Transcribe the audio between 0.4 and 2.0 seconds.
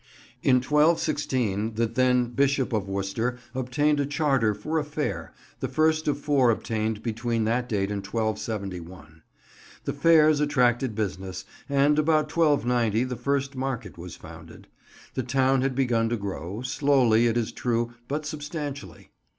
In 1216 the